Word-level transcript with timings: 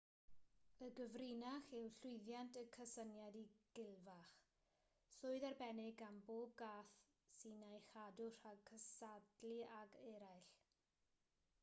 y 0.85 0.87
gyfrinach 0.99 1.67
i'w 1.79 1.81
llwyddiant 1.95 2.55
yw 2.61 2.69
cysyniad 2.75 3.37
y 3.41 3.43
gilfach 3.79 4.31
swydd 5.15 5.45
arbennig 5.51 5.93
gan 5.99 6.17
bob 6.29 6.55
cath 6.63 6.95
sy'n 7.41 7.65
ei 7.73 7.81
chadw 7.91 8.31
rhag 8.39 8.63
cystadlu 8.71 9.53
ag 9.81 9.99
eraill 10.15 10.49